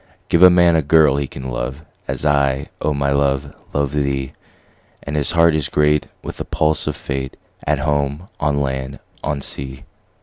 Give 0.29 0.41
a 0.41 0.49
man 0.49 0.75
a 0.75 0.81
girl 0.81 1.17
he 1.17 1.27
can 1.27 1.51
love, 1.51 1.81
As 2.07 2.25
I, 2.25 2.69
O 2.81 2.91
my 2.91 3.11
love, 3.11 3.53
love 3.71 3.91
thee; 3.93 4.29
10 4.29 4.33
And 5.03 5.15
his 5.15 5.29
heart 5.33 5.53
is 5.53 5.69
great 5.69 6.07
with 6.23 6.37
the 6.37 6.43
pulse 6.45 6.87
of 6.87 6.95
Fate, 6.95 7.37
At 7.67 7.77
home, 7.77 8.27
on 8.39 8.59
land, 8.59 8.97
on 9.23 9.41
sea. 9.41 9.83